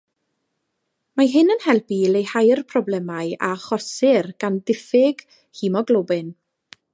[1.19, 5.23] Mae hyn yn helpu i leihau'r problemau a achosir gan ddiffyg
[5.61, 6.35] hemoglobin.